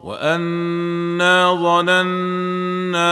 [0.00, 3.06] وانا ظننا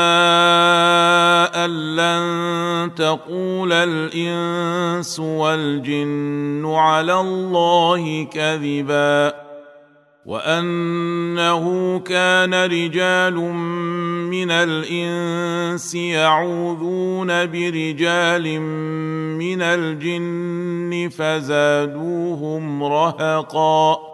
[1.65, 9.35] ان لن تقول الانس والجن على الله كذبا
[10.27, 13.35] وانه كان رجال
[14.31, 18.61] من الانس يعوذون برجال
[19.39, 24.14] من الجن فزادوهم رهقا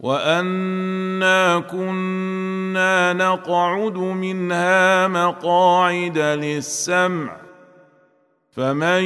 [0.00, 7.36] وانا كنا نقعد منها مقاعد للسمع
[8.52, 9.04] فمن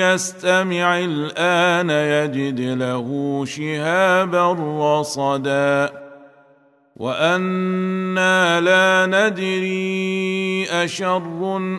[0.00, 6.02] يستمع الان يجد له شهابا رصدا
[6.96, 11.22] وأنا لا ندري اشر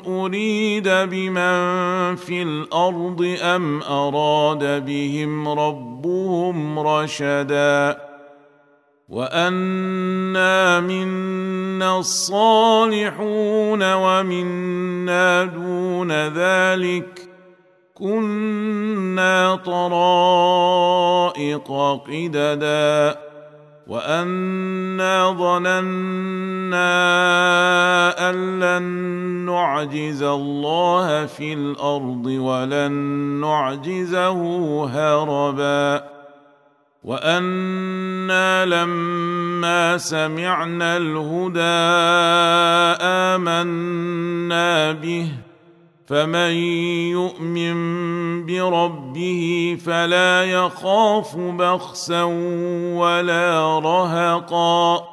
[0.08, 8.13] اريد بمن في الأرض ام اراد بهم ربهم رشدا
[9.10, 17.30] وانا منا الصالحون ومنا دون ذلك
[17.94, 20.92] كنا طرائق
[22.08, 23.20] قددا
[23.88, 26.94] وانا ظننا
[28.30, 28.84] ان لن
[29.46, 32.92] نعجز الله في الأرض ولن
[33.42, 34.40] نعجزه
[34.86, 36.13] هربا
[37.04, 41.60] وأنا لما سمعنا الهدى
[43.04, 45.28] امنا به
[46.08, 46.52] فمن
[47.12, 47.76] يؤمن
[48.46, 52.24] بربه فلا يخاف بخسا
[52.94, 55.08] ولا رهقا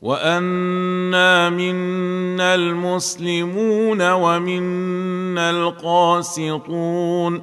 [0.00, 7.42] وانا منا المسلمون ومنا القاسطون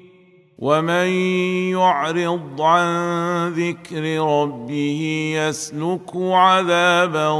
[0.61, 1.09] ومن
[1.73, 2.87] يعرض عن
[3.49, 7.31] ذكر ربه يسلكه عذابا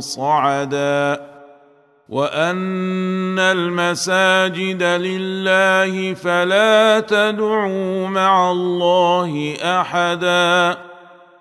[0.00, 1.20] صعدا
[2.08, 10.78] وان المساجد لله فلا تدعوا مع الله احدا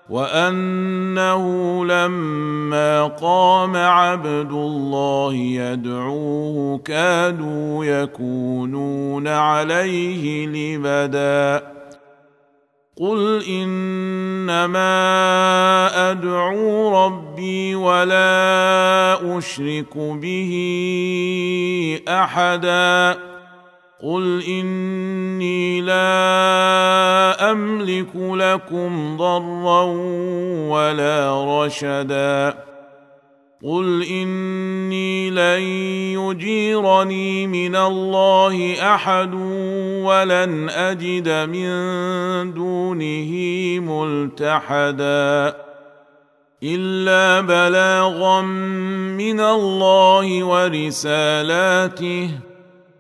[0.09, 1.45] وأنه
[1.85, 11.77] لما قام عبد الله يدعوه كادوا يكونون عليه لبدا.
[12.99, 14.81] قل إنما
[16.11, 20.53] أدعو ربي ولا أشرك به
[22.07, 23.17] أحدا.
[24.03, 29.83] قل اني لا املك لكم ضرا
[30.69, 32.67] ولا رشدا
[33.63, 35.61] قل اني لن
[36.13, 39.33] يجيرني من الله احد
[40.05, 41.69] ولن اجد من
[42.53, 43.31] دونه
[43.79, 45.55] ملتحدا
[46.63, 52.29] الا بلاغا من الله ورسالاته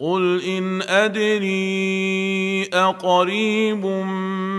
[0.00, 3.86] قل ان ادري اقريب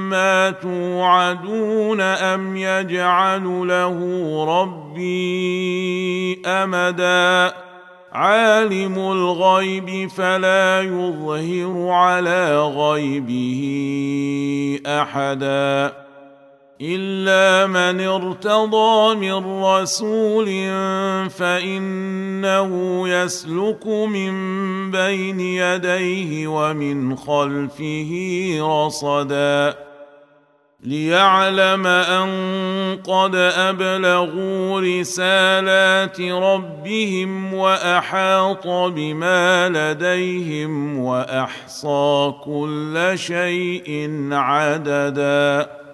[0.09, 3.95] ما توعدون ام يجعل له
[4.61, 7.53] ربي امدا
[8.11, 13.59] عالم الغيب فلا يظهر على غيبه
[14.85, 16.06] احدا
[16.81, 20.45] الا من ارتضى من رسول
[21.29, 24.31] فانه يسلك من
[24.91, 28.11] بين يديه ومن خلفه
[28.61, 29.75] رصدا
[30.83, 32.29] ليعلم ان
[33.03, 45.86] قد ابلغوا رسالات ربهم واحاط بما لديهم واحصى كل شيء عددا